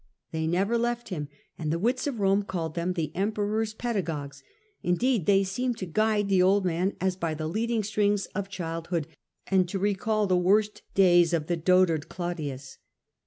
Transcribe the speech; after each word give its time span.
They 0.31 0.47
never 0.47 0.79
left 0.79 1.09
him, 1.09 1.27
and 1.59 1.71
the 1.71 1.77
wits 1.77 2.07
of 2.07 2.19
Rome 2.19 2.41
called 2.41 2.73
them 2.73 2.93
the 2.93 3.15
Emperor's 3.15 3.75
pedagogues; 3.75 4.41
indeed, 4.81 5.27
they 5.27 5.43
seemed 5.43 5.77
to 5.77 5.85
guide 5.85 6.27
the 6.27 6.41
old 6.41 6.65
man 6.65 6.95
as 6.99 7.15
by 7.15 7.35
the 7.35 7.45
leading 7.47 7.83
strings 7.83 8.25
of 8.33 8.49
childhood, 8.49 9.05
and 9.45 9.69
to 9.69 9.77
recall 9.77 10.25
the 10.25 10.33
memory 10.33 10.37
of 10.37 10.43
the 10.45 10.49
worst 10.71 10.81
days 10.95 11.33
of 11.33 11.45
the 11.45 11.57
dotard 11.57 12.09
Claudius. 12.09 12.79